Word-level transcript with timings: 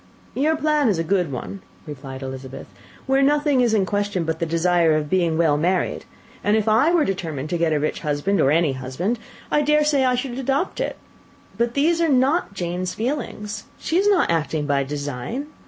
"Your 0.33 0.55
plan 0.55 0.89
is 0.89 0.97
a 0.97 1.03
good 1.03 1.31
one," 1.31 1.61
replied 1.85 2.23
Elizabeth, 2.23 2.65
"where 3.05 3.21
nothing 3.21 3.61
is 3.61 3.75
in 3.75 3.85
question 3.85 4.23
but 4.23 4.39
the 4.39 4.47
desire 4.47 4.95
of 4.95 5.11
being 5.11 5.37
well 5.37 5.57
married; 5.57 6.05
and 6.43 6.57
if 6.57 6.67
I 6.67 6.91
were 6.91 7.05
determined 7.05 7.51
to 7.51 7.57
get 7.59 7.71
a 7.71 7.79
rich 7.79 7.99
husband, 7.99 8.41
or 8.41 8.49
any 8.49 8.73
husband, 8.73 9.19
I 9.51 9.61
dare 9.61 9.83
say 9.85 10.03
I 10.03 10.15
should 10.15 10.39
adopt 10.39 10.79
it. 10.79 10.95
But 11.55 11.75
these 11.75 12.01
are 12.01 12.09
not 12.09 12.55
Jane's 12.55 12.95
feelings; 12.95 13.65
she 13.77 13.99
is 13.99 14.09
not 14.09 14.31
acting 14.31 14.65
by 14.65 14.83
design. 14.83 15.45